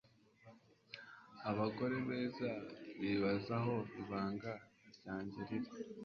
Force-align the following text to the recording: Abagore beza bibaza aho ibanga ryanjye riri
Abagore 1.49 1.95
beza 2.07 2.51
bibaza 2.99 3.53
aho 3.59 3.75
ibanga 4.01 4.51
ryanjye 4.97 5.39
riri 5.47 5.69